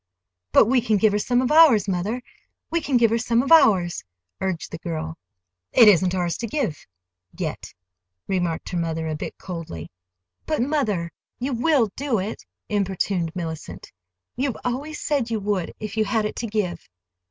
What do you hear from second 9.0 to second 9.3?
a